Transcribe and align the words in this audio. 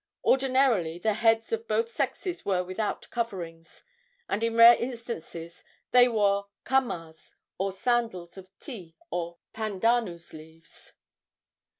Ordinarily 0.25 0.97
the 0.97 1.13
heads 1.13 1.51
of 1.51 1.67
both 1.67 1.91
sexes 1.91 2.43
were 2.43 2.63
without 2.63 3.07
coverings, 3.11 3.83
and 4.27 4.43
in 4.43 4.55
rare 4.57 4.75
instances 4.75 5.63
they 5.91 6.07
wore 6.07 6.47
kamaas, 6.65 7.35
or 7.59 7.71
sandals 7.71 8.35
of 8.35 8.49
ti 8.59 8.95
or 9.11 9.37
pandanus 9.53 10.33
leaves. 10.33 10.93